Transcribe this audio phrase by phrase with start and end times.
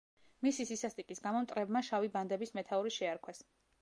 [0.45, 3.45] მისი სისასტიკის გამო, მტრებმა შავი ბანდების მეთაური შეარქვეს.